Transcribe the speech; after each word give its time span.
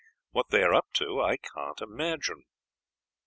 What 0.31 0.49
they 0.49 0.63
are 0.63 0.73
up 0.73 0.87
to 0.95 1.21
I 1.21 1.37
can't 1.37 1.79
imagine." 1.79 2.45